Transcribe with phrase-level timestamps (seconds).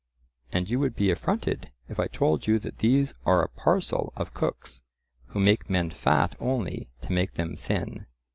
[0.51, 4.33] And you would be affronted if I told you that these are a parcel of
[4.33, 4.81] cooks
[5.27, 8.07] who make men fat only to make them thin.